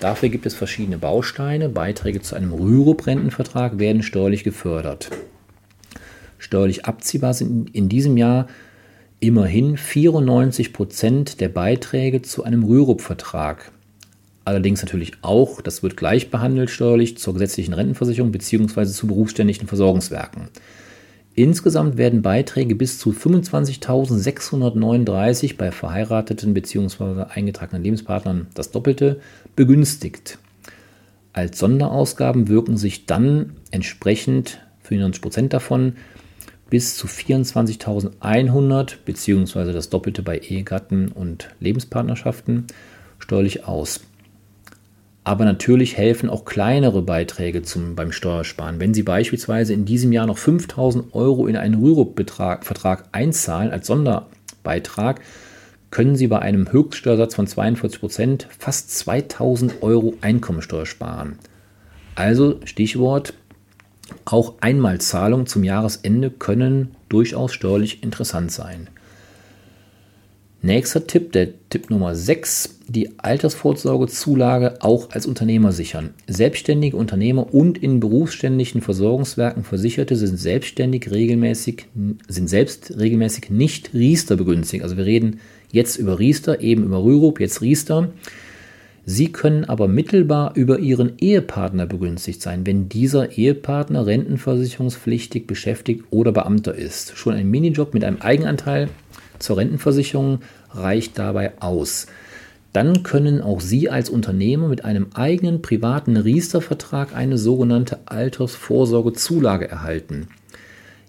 Dafür 0.00 0.28
gibt 0.28 0.46
es 0.46 0.54
verschiedene 0.54 0.98
Bausteine. 0.98 1.68
Beiträge 1.68 2.22
zu 2.22 2.36
einem 2.36 2.52
Rürup-Rentenvertrag 2.52 3.78
werden 3.78 4.02
steuerlich 4.02 4.44
gefördert. 4.44 5.10
Steuerlich 6.38 6.84
abziehbar 6.84 7.34
sind 7.34 7.74
in 7.74 7.88
diesem 7.88 8.16
Jahr 8.16 8.46
immerhin 9.18 9.76
94 9.76 10.72
Prozent 10.72 11.40
der 11.40 11.48
Beiträge 11.48 12.22
zu 12.22 12.44
einem 12.44 12.62
Rürup-Vertrag. 12.62 13.72
Allerdings 14.44 14.82
natürlich 14.82 15.14
auch, 15.22 15.60
das 15.60 15.82
wird 15.82 15.96
gleich 15.96 16.30
behandelt 16.30 16.70
steuerlich 16.70 17.18
zur 17.18 17.34
gesetzlichen 17.34 17.74
Rentenversicherung 17.74 18.30
bzw. 18.30 18.86
zu 18.86 19.08
berufsständischen 19.08 19.66
Versorgungswerken. 19.66 20.48
Insgesamt 21.38 21.96
werden 21.98 22.20
Beiträge 22.20 22.74
bis 22.74 22.98
zu 22.98 23.12
25.639 23.12 25.56
bei 25.56 25.70
verheirateten 25.70 26.52
bzw. 26.52 27.26
eingetragenen 27.32 27.84
Lebenspartnern 27.84 28.48
das 28.54 28.72
Doppelte 28.72 29.20
begünstigt. 29.54 30.40
Als 31.32 31.60
Sonderausgaben 31.60 32.48
wirken 32.48 32.76
sich 32.76 33.06
dann 33.06 33.52
entsprechend 33.70 34.58
95 34.82 35.22
Prozent 35.22 35.52
davon 35.52 35.92
bis 36.70 36.96
zu 36.96 37.06
24.100 37.06 38.94
bzw. 39.04 39.72
das 39.72 39.90
Doppelte 39.90 40.22
bei 40.22 40.38
Ehegatten 40.38 41.12
und 41.12 41.50
Lebenspartnerschaften 41.60 42.66
steuerlich 43.20 43.64
aus. 43.64 44.00
Aber 45.28 45.44
natürlich 45.44 45.98
helfen 45.98 46.30
auch 46.30 46.46
kleinere 46.46 47.02
Beiträge 47.02 47.60
zum, 47.60 47.94
beim 47.94 48.12
Steuersparen. 48.12 48.80
Wenn 48.80 48.94
Sie 48.94 49.02
beispielsweise 49.02 49.74
in 49.74 49.84
diesem 49.84 50.10
Jahr 50.10 50.26
noch 50.26 50.38
5000 50.38 51.14
Euro 51.14 51.46
in 51.46 51.54
einen 51.54 51.74
Rürup-Vertrag 51.74 53.04
einzahlen 53.12 53.70
als 53.70 53.88
Sonderbeitrag, 53.88 55.20
können 55.90 56.16
Sie 56.16 56.28
bei 56.28 56.38
einem 56.38 56.72
Höchststeuersatz 56.72 57.34
von 57.34 57.46
42 57.46 58.00
Prozent 58.00 58.48
fast 58.58 58.90
2000 58.96 59.82
Euro 59.82 60.14
Einkommensteuer 60.22 60.86
sparen. 60.86 61.38
Also 62.14 62.60
Stichwort 62.64 63.34
auch 64.24 64.54
Einmalzahlungen 64.62 65.46
zum 65.46 65.62
Jahresende 65.62 66.30
können 66.30 66.94
durchaus 67.10 67.52
steuerlich 67.52 68.02
interessant 68.02 68.50
sein. 68.50 68.88
Nächster 70.60 71.06
Tipp, 71.06 71.30
der 71.30 71.50
Tipp 71.70 71.88
Nummer 71.88 72.16
6, 72.16 72.80
die 72.88 73.10
Altersvorsorgezulage 73.20 74.82
auch 74.82 75.10
als 75.12 75.24
Unternehmer 75.24 75.70
sichern. 75.70 76.10
Selbstständige 76.26 76.96
Unternehmer 76.96 77.54
und 77.54 77.78
in 77.78 78.00
berufsständischen 78.00 78.80
Versorgungswerken 78.80 79.62
Versicherte 79.62 80.16
sind 80.16 80.36
selbstständig 80.36 81.12
regelmäßig, 81.12 81.84
sind 82.26 82.50
selbst 82.50 82.98
regelmäßig 82.98 83.50
nicht 83.50 83.94
Riester 83.94 84.34
begünstigt. 84.34 84.82
Also 84.82 84.96
wir 84.96 85.06
reden 85.06 85.38
jetzt 85.70 85.96
über 85.96 86.18
Riester, 86.18 86.60
eben 86.60 86.82
über 86.82 87.04
Rürup, 87.04 87.38
jetzt 87.38 87.62
Riester. 87.62 88.10
Sie 89.04 89.30
können 89.30 89.64
aber 89.64 89.86
mittelbar 89.86 90.56
über 90.56 90.80
Ihren 90.80 91.12
Ehepartner 91.18 91.86
begünstigt 91.86 92.42
sein, 92.42 92.66
wenn 92.66 92.88
dieser 92.88 93.38
Ehepartner 93.38 94.06
rentenversicherungspflichtig 94.06 95.46
beschäftigt 95.46 96.04
oder 96.10 96.32
Beamter 96.32 96.74
ist. 96.74 97.16
Schon 97.16 97.34
ein 97.34 97.48
Minijob 97.48 97.94
mit 97.94 98.02
einem 98.02 98.20
Eigenanteil 98.20 98.88
zur 99.38 99.58
Rentenversicherung 99.58 100.40
reicht 100.72 101.18
dabei 101.18 101.52
aus. 101.60 102.06
Dann 102.72 103.02
können 103.02 103.40
auch 103.40 103.60
Sie 103.60 103.88
als 103.88 104.10
Unternehmer 104.10 104.68
mit 104.68 104.84
einem 104.84 105.08
eigenen 105.14 105.62
privaten 105.62 106.16
Riester-Vertrag 106.16 107.14
eine 107.14 107.38
sogenannte 107.38 107.98
Altersvorsorgezulage 108.06 109.68
erhalten. 109.68 110.28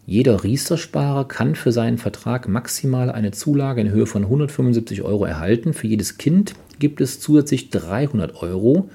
Jeder 0.06 0.44
Riester-Sparer 0.44 1.28
kann 1.28 1.54
für 1.54 1.72
seinen 1.72 2.00
Vertrag 2.00 2.48
maximal 2.48 3.12
eine 3.12 3.32
Zulage 3.32 3.82
in 3.82 3.92
Höhe 3.92 4.08
von 4.08 4.24
175 4.24 5.04
Euro 5.04 5.26
erhalten. 5.26 5.74
Für 5.74 5.86
jedes 5.86 6.18
Kind 6.18 6.56
gibt 6.80 7.02
es 7.02 7.20
zusätzlich 7.20 7.70
300 7.70 8.42
Euro. 8.42 8.90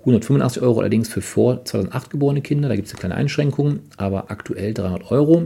185 0.00 0.62
Euro 0.62 0.80
allerdings 0.80 1.08
für 1.08 1.20
vor 1.20 1.64
2008 1.64 2.10
geborene 2.10 2.40
Kinder, 2.40 2.68
da 2.68 2.74
gibt 2.74 2.88
es 2.88 2.94
eine 2.94 3.00
kleine 3.00 3.14
Einschränkung, 3.14 3.80
aber 3.98 4.30
aktuell 4.30 4.74
300 4.74 5.10
Euro 5.12 5.44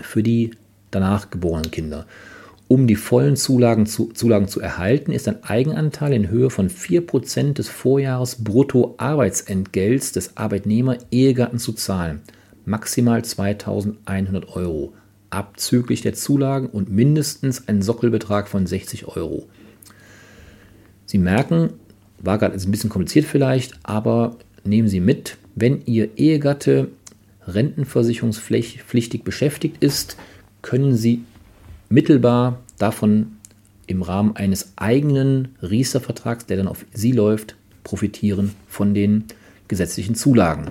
für 0.00 0.22
die 0.22 0.52
danach 0.92 1.30
geborenen 1.30 1.72
Kinder. 1.72 2.06
Um 2.68 2.86
die 2.86 2.96
vollen 2.96 3.36
Zulagen 3.36 3.84
zu, 3.84 4.12
Zulagen 4.14 4.48
zu 4.48 4.58
erhalten, 4.60 5.12
ist 5.12 5.28
ein 5.28 5.44
Eigenanteil 5.44 6.14
in 6.14 6.30
Höhe 6.30 6.48
von 6.48 6.70
4% 6.70 7.52
des 7.52 7.68
Vorjahres 7.68 8.42
Bruttoarbeitsentgelts 8.42 10.12
des 10.12 10.38
Arbeitnehmer-Ehegatten 10.38 11.58
zu 11.58 11.74
zahlen. 11.74 12.22
Maximal 12.64 13.22
2100 13.22 14.56
Euro, 14.56 14.94
abzüglich 15.28 16.00
der 16.00 16.14
Zulagen 16.14 16.68
und 16.68 16.90
mindestens 16.90 17.68
ein 17.68 17.82
Sockelbetrag 17.82 18.48
von 18.48 18.66
60 18.66 19.06
Euro. 19.06 19.48
Sie 21.04 21.18
merken, 21.18 21.74
war 22.20 22.38
gerade 22.38 22.54
ein 22.54 22.70
bisschen 22.70 22.88
kompliziert 22.88 23.26
vielleicht, 23.26 23.74
aber 23.82 24.36
nehmen 24.64 24.88
Sie 24.88 25.00
mit, 25.00 25.36
wenn 25.54 25.82
Ihr 25.84 26.16
Ehegatte 26.16 26.88
rentenversicherungspflichtig 27.46 29.24
beschäftigt 29.24 29.82
ist, 29.82 30.16
können 30.62 30.96
Sie 30.96 31.24
mittelbar 31.88 32.60
davon 32.78 33.36
im 33.86 34.02
Rahmen 34.02 34.36
eines 34.36 34.72
eigenen 34.76 35.56
Riester-Vertrags, 35.60 36.46
der 36.46 36.56
dann 36.56 36.68
auf 36.68 36.86
Sie 36.92 37.12
läuft, 37.12 37.56
profitieren 37.84 38.54
von 38.68 38.94
den 38.94 39.24
gesetzlichen 39.68 40.14
Zulagen. 40.14 40.70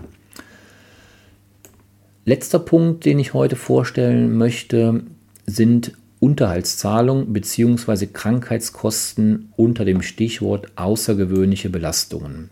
Letzter 2.26 2.60
Punkt, 2.60 3.06
den 3.06 3.20
ich 3.20 3.34
heute 3.34 3.56
vorstellen 3.56 4.38
möchte, 4.38 5.04
sind 5.46 5.94
Unterhaltszahlung 6.20 7.34
bzw. 7.34 8.06
Krankheitskosten 8.06 9.52
unter 9.58 9.86
dem 9.86 10.04
Stichwort 10.04 10.68
außergewöhnliche 10.76 11.70
Belastungen. 11.72 12.52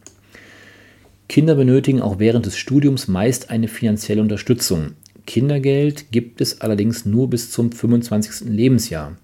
Kinder 1.27 1.53
benötigen 1.53 2.01
auch 2.01 2.17
während 2.17 2.48
des 2.48 2.58
Studiums 2.58 3.08
meist 3.08 3.51
eine 3.51 3.67
finanzielle 3.67 4.24
Unterstützung. 4.24 4.93
Kindergeld 5.29 6.12
gibt 6.12 6.41
es 6.41 6.62
allerdings 6.62 7.05
nur 7.05 7.29
bis 7.29 7.51
zum 7.51 7.71
25. 7.71 8.50
Lebensjahr. 8.50 9.15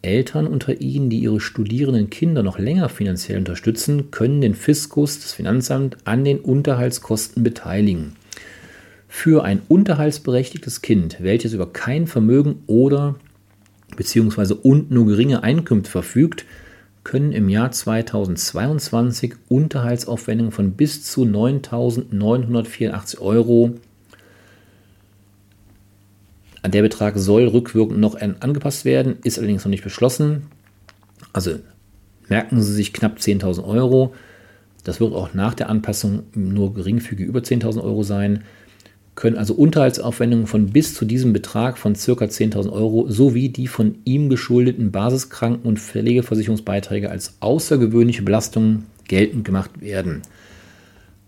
Eltern 0.00 0.46
unter 0.46 0.80
ihnen, 0.80 1.10
die 1.10 1.18
ihre 1.18 1.40
studierenden 1.40 2.08
Kinder 2.08 2.42
noch 2.42 2.58
länger 2.58 2.88
finanziell 2.88 3.36
unterstützen, 3.36 4.10
können 4.10 4.40
den 4.40 4.54
Fiskus, 4.54 5.20
das 5.20 5.34
Finanzamt, 5.34 5.98
an 6.04 6.24
den 6.24 6.40
Unterhaltskosten 6.40 7.42
beteiligen. 7.42 8.16
Für 9.08 9.44
ein 9.44 9.60
unterhaltsberechtigtes 9.68 10.80
Kind, 10.80 11.18
welches 11.20 11.52
über 11.52 11.70
kein 11.70 12.06
Vermögen 12.06 12.62
oder 12.66 13.16
bzw. 13.94 14.54
und 14.54 14.90
nur 14.90 15.04
geringe 15.06 15.42
Einkünfte 15.42 15.90
verfügt, 15.90 16.46
können 17.04 17.32
im 17.32 17.50
Jahr 17.50 17.72
2022 17.72 19.34
Unterhaltsaufwendungen 19.50 20.52
von 20.52 20.72
bis 20.72 21.02
zu 21.02 21.24
9.984 21.24 23.20
Euro 23.20 23.74
der 26.68 26.82
Betrag 26.82 27.18
soll 27.18 27.48
rückwirkend 27.48 27.98
noch 27.98 28.20
angepasst 28.20 28.84
werden, 28.84 29.16
ist 29.22 29.38
allerdings 29.38 29.64
noch 29.64 29.70
nicht 29.70 29.84
beschlossen. 29.84 30.46
Also 31.32 31.56
merken 32.28 32.60
Sie 32.62 32.72
sich 32.72 32.92
knapp 32.92 33.18
10.000 33.18 33.64
Euro. 33.64 34.14
Das 34.84 35.00
wird 35.00 35.12
auch 35.12 35.34
nach 35.34 35.54
der 35.54 35.68
Anpassung 35.68 36.22
nur 36.34 36.72
geringfügig 36.72 37.26
über 37.26 37.40
10.000 37.40 37.82
Euro 37.82 38.02
sein. 38.02 38.44
Können 39.16 39.36
also 39.38 39.54
Unterhaltsaufwendungen 39.54 40.46
von 40.46 40.66
bis 40.66 40.94
zu 40.94 41.06
diesem 41.06 41.32
Betrag 41.32 41.78
von 41.78 41.94
ca. 41.94 41.98
10.000 41.98 42.70
Euro 42.70 43.08
sowie 43.08 43.48
die 43.48 43.66
von 43.66 43.96
ihm 44.04 44.28
geschuldeten 44.28 44.92
Basiskranken- 44.92 45.66
und 45.66 45.78
Pflegeversicherungsbeiträge 45.78 47.10
als 47.10 47.36
außergewöhnliche 47.40 48.22
Belastungen 48.22 48.86
geltend 49.08 49.44
gemacht 49.44 49.80
werden. 49.80 50.22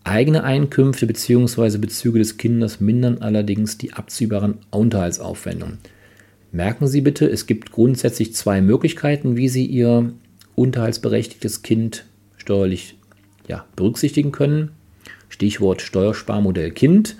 Eigene 0.08 0.42
Einkünfte 0.42 1.06
bzw. 1.06 1.78
Bezüge 1.78 2.18
des 2.18 2.38
Kindes 2.38 2.80
mindern 2.80 3.18
allerdings 3.18 3.78
die 3.78 3.92
abziehbaren 3.92 4.58
Unterhaltsaufwendungen. 4.70 5.78
Merken 6.50 6.86
Sie 6.86 7.02
bitte, 7.02 7.26
es 7.26 7.46
gibt 7.46 7.72
grundsätzlich 7.72 8.34
zwei 8.34 8.62
Möglichkeiten, 8.62 9.36
wie 9.36 9.48
Sie 9.48 9.66
Ihr 9.66 10.12
unterhaltsberechtigtes 10.54 11.62
Kind 11.62 12.06
steuerlich 12.38 12.96
ja, 13.48 13.66
berücksichtigen 13.76 14.32
können. 14.32 14.70
Stichwort 15.28 15.82
Steuersparmodell 15.82 16.70
Kind. 16.70 17.16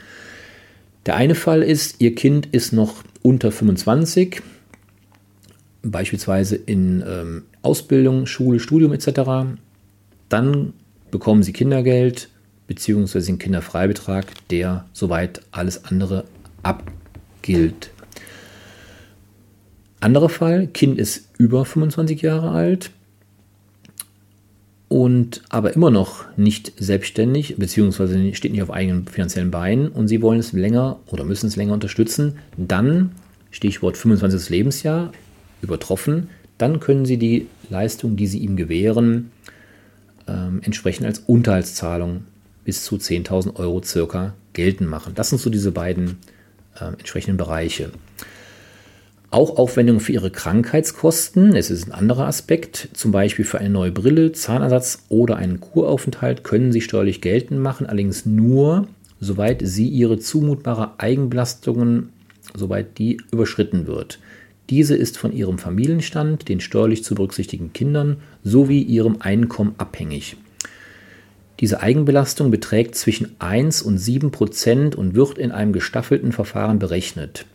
Der 1.05 1.17
eine 1.17 1.35
Fall 1.35 1.63
ist, 1.63 2.01
Ihr 2.01 2.15
Kind 2.15 2.47
ist 2.53 2.73
noch 2.73 3.05
unter 3.23 3.53
25, 3.53 4.41
beispielsweise 5.83 6.57
in 6.57 7.05
ähm, 7.07 7.43
Ausbildung, 7.61 8.25
Schule, 8.27 8.61
Studium 8.61 8.93
etc. 8.93 9.59
Dann 10.31 10.73
bekommen 11.11 11.43
Sie 11.43 11.53
Kindergeld 11.53 12.31
bzw. 12.69 13.21
den 13.21 13.39
Kinderfreibetrag, 13.39 14.27
der 14.49 14.87
soweit 14.93 15.43
alles 15.51 15.85
andere 15.85 16.25
abgilt. 16.63 17.91
Anderer 20.01 20.29
Fall, 20.29 20.69
Kind 20.69 20.99
ist 20.99 21.29
über 21.39 21.65
25 21.65 22.23
Jahre 22.23 22.51
alt, 22.51 22.93
und 24.89 25.43
aber 25.51 25.75
immer 25.75 25.91
noch 25.91 26.25
nicht 26.37 26.73
selbstständig, 26.79 27.57
beziehungsweise 27.59 28.35
steht 28.35 28.53
nicht 28.53 28.63
auf 28.63 28.71
eigenen 28.71 29.07
finanziellen 29.07 29.51
Beinen 29.51 29.89
und 29.89 30.09
Sie 30.09 30.23
wollen 30.23 30.41
es 30.41 30.53
länger 30.53 30.99
oder 31.07 31.25
müssen 31.25 31.47
es 31.47 31.57
länger 31.57 31.75
unterstützen, 31.75 32.39
dann, 32.57 33.13
Stichwort 33.51 33.99
25. 33.99 34.49
Lebensjahr, 34.49 35.13
übertroffen, 35.61 36.31
dann 36.57 36.81
können 36.81 37.05
Sie 37.05 37.19
die 37.19 37.49
Leistung, 37.69 38.17
die 38.17 38.27
Sie 38.27 38.39
ihm 38.39 38.57
gewähren, 38.57 39.31
äh, 40.27 40.33
entsprechend 40.63 41.07
als 41.07 41.19
Unterhaltszahlung 41.21 42.25
bis 42.69 42.85
zu 42.85 42.97
10.000 42.97 43.57
Euro 43.57 43.83
circa 43.83 44.35
geltend 44.53 44.91
machen. 44.91 45.15
Das 45.15 45.31
sind 45.31 45.41
so 45.41 45.49
diese 45.49 45.73
beiden 45.73 46.19
äh, 46.79 46.89
entsprechenden 46.99 47.39
Bereiche. 47.39 47.93
Auch 49.31 49.57
Aufwendungen 49.57 50.03
für 50.03 50.13
ihre 50.13 50.31
Krankheitskosten, 50.31 51.57
es 51.57 51.71
ist 51.71 51.87
ein 51.87 51.93
anderer 51.93 52.27
Aspekt, 52.27 52.91
zum 52.93 53.11
Beispiel 53.11 53.47
für 53.47 53.57
eine 53.57 53.71
neue 53.71 53.91
Brille, 53.91 54.33
Zahnersatz 54.33 55.05
oder 55.09 55.37
einen 55.37 55.61
Kuraufenthalt 55.61 56.45
können 56.45 56.71
Sie 56.71 56.83
steuerlich 56.83 57.23
geltend 57.23 57.59
machen, 57.59 57.87
allerdings 57.87 58.27
nur, 58.27 58.87
soweit 59.19 59.63
Sie 59.65 59.89
Ihre 59.89 60.19
zumutbare 60.19 60.91
Eigenbelastungen, 60.99 62.11
soweit 62.55 62.99
die 62.99 63.17
überschritten 63.33 63.87
wird. 63.87 64.19
Diese 64.69 64.95
ist 64.95 65.17
von 65.17 65.33
Ihrem 65.33 65.57
Familienstand, 65.57 66.51
den 66.51 66.61
steuerlich 66.61 67.03
zu 67.03 67.15
berücksichtigen 67.15 67.73
Kindern 67.73 68.19
sowie 68.45 68.83
Ihrem 68.83 69.23
Einkommen 69.23 69.75
abhängig. 69.79 70.37
Diese 71.61 71.81
Eigenbelastung 71.81 72.51
beträgt 72.51 72.95
zwischen 72.95 73.35
1 73.41 73.83
und 73.83 73.99
7 73.99 74.31
Prozent 74.31 74.95
und 74.95 75.15
wird 75.15 75.39
in 75.39 75.51
einem 75.51 75.73
gestaffelten 75.73 76.31
Verfahren 76.31 76.79
berechnet. 76.79 77.47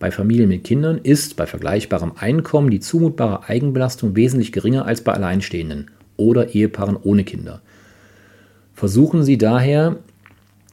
Bei 0.00 0.10
Familien 0.10 0.48
mit 0.48 0.64
Kindern 0.64 0.98
ist 0.98 1.36
bei 1.36 1.46
vergleichbarem 1.46 2.12
Einkommen 2.16 2.70
die 2.70 2.80
zumutbare 2.80 3.48
Eigenbelastung 3.48 4.16
wesentlich 4.16 4.52
geringer 4.52 4.86
als 4.86 5.02
bei 5.02 5.12
Alleinstehenden 5.12 5.90
oder 6.16 6.54
Ehepaaren 6.54 6.96
ohne 6.96 7.24
Kinder. 7.24 7.62
Versuchen 8.74 9.24
Sie 9.24 9.38
daher, 9.38 9.96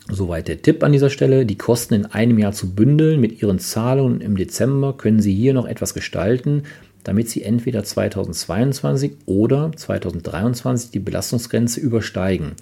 soweit 0.10 0.48
der 0.48 0.62
Tipp 0.62 0.84
an 0.84 0.92
dieser 0.92 1.10
Stelle, 1.10 1.46
die 1.46 1.58
Kosten 1.58 1.94
in 1.96 2.06
einem 2.06 2.38
Jahr 2.38 2.52
zu 2.52 2.74
bündeln. 2.76 3.20
Mit 3.20 3.42
Ihren 3.42 3.60
Zahlungen 3.60 4.22
im 4.22 4.38
Dezember 4.38 4.96
können 4.98 5.22
Sie 5.22 5.34
hier 5.34 5.54
noch 5.54 5.66
etwas 5.66 5.94
gestalten, 5.94 6.64
damit 7.06 7.30
Sie 7.30 7.44
entweder 7.44 7.84
2022 7.84 9.14
oder 9.26 9.72
2023 9.74 10.92
die 10.92 11.00
Belastungsgrenze 11.00 11.80
übersteigen. 11.80 12.54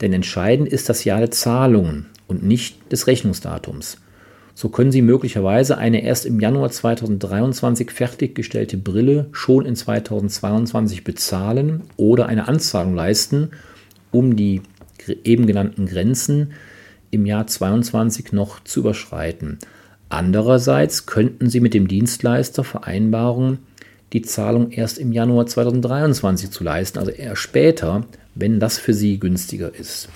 Denn 0.00 0.12
entscheidend 0.12 0.68
ist 0.68 0.88
das 0.88 1.04
Jahr 1.04 1.20
der 1.20 1.30
Zahlungen 1.30 2.06
und 2.26 2.42
nicht 2.42 2.90
des 2.90 3.06
Rechnungsdatums. 3.06 3.98
So 4.54 4.70
können 4.70 4.92
Sie 4.92 5.02
möglicherweise 5.02 5.78
eine 5.78 6.02
erst 6.02 6.26
im 6.26 6.40
Januar 6.40 6.70
2023 6.70 7.90
fertiggestellte 7.90 8.78
Brille 8.78 9.28
schon 9.32 9.66
in 9.66 9.76
2022 9.76 11.04
bezahlen 11.04 11.82
oder 11.96 12.26
eine 12.26 12.48
Anzahlung 12.48 12.94
leisten, 12.94 13.50
um 14.10 14.36
die 14.36 14.62
eben 15.24 15.46
genannten 15.46 15.86
Grenzen 15.86 16.52
im 17.10 17.26
Jahr 17.26 17.46
2022 17.46 18.32
noch 18.32 18.64
zu 18.64 18.80
überschreiten. 18.80 19.58
Andererseits 20.10 21.06
könnten 21.06 21.48
Sie 21.48 21.60
mit 21.60 21.72
dem 21.72 21.86
Dienstleister 21.86 22.64
vereinbaren, 22.64 23.58
die 24.12 24.22
Zahlung 24.22 24.72
erst 24.72 24.98
im 24.98 25.12
Januar 25.12 25.46
2023 25.46 26.50
zu 26.50 26.64
leisten, 26.64 26.98
also 26.98 27.12
eher 27.12 27.36
später, 27.36 28.04
wenn 28.34 28.58
das 28.58 28.76
für 28.76 28.92
Sie 28.92 29.20
günstiger 29.20 29.72
ist. 29.72 30.08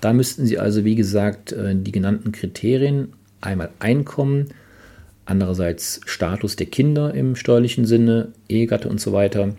Da 0.00 0.12
müssten 0.12 0.46
Sie 0.46 0.60
also, 0.60 0.84
wie 0.84 0.94
gesagt, 0.94 1.50
äh, 1.50 1.74
die 1.74 1.90
genannten 1.90 2.30
Kriterien 2.30 3.14
einmal 3.40 3.70
Einkommen, 3.80 4.50
andererseits 5.24 6.00
Status 6.06 6.54
der 6.54 6.66
Kinder 6.66 7.12
im 7.12 7.34
steuerlichen 7.34 7.84
Sinne, 7.84 8.28
Ehegatte 8.48 8.88
und 8.88 9.00
so 9.00 9.12
weiter. 9.12 9.56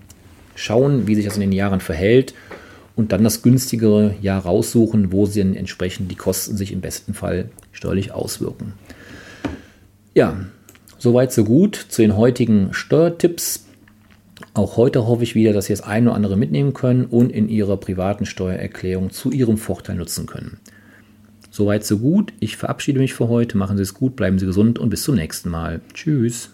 Schauen, 0.56 1.08
wie 1.08 1.15
sich 1.15 1.25
das 1.25 1.36
in 1.36 1.41
den 1.41 1.51
Jahren 1.51 1.82
verhält 1.82 2.34
und 2.95 3.12
dann 3.12 3.25
das 3.25 3.41
günstigere 3.41 4.15
Jahr 4.21 4.43
raussuchen, 4.43 5.12
wo 5.12 5.25
sie 5.25 5.41
dann 5.41 5.56
entsprechend 5.56 6.10
die 6.10 6.15
Kosten 6.15 6.56
sich 6.56 6.71
im 6.71 6.80
besten 6.80 7.13
Fall 7.13 7.49
steuerlich 7.73 8.13
auswirken. 8.13 8.73
Ja, 10.17 10.36
soweit 10.97 11.32
so 11.32 11.43
gut 11.43 11.75
zu 11.75 12.01
den 12.01 12.17
heutigen 12.17 12.73
Steuertipps. 12.73 13.67
Auch 14.56 14.75
heute 14.75 15.06
hoffe 15.06 15.21
ich 15.21 15.36
wieder, 15.36 15.53
dass 15.53 15.65
Sie 15.65 15.73
das 15.73 15.84
eine 15.84 16.10
oder 16.10 16.15
andere 16.15 16.36
mitnehmen 16.36 16.73
können 16.73 17.06
und 17.06 17.32
in 17.32 17.47
Ihrer 17.49 17.77
privaten 17.77 18.25
Steuererklärung 18.25 19.12
zu 19.12 19.30
Ihrem 19.30 19.60
Vorteil 19.60 19.95
nutzen 19.95 20.25
können. 20.25 20.58
Soweit, 21.51 21.86
so 21.86 21.99
gut. 21.99 22.34
Ich 22.39 22.58
verabschiede 22.58 22.97
mich 22.97 23.13
für 23.13 23.27
heute. 23.27 23.60
Machen 23.60 23.77
Sie 23.77 23.84
es 23.84 23.93
gut, 23.93 24.15
bleiben 24.15 24.39
Sie 24.39 24.47
gesund 24.47 24.80
und 24.80 24.89
bis 24.89 25.03
zum 25.03 25.13
nächsten 25.13 25.51
Mal. 25.51 25.82
Tschüss. 25.93 26.49